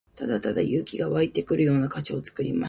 [0.15, 2.59] ただただ勇気が湧いてくるような歌詞を作りました。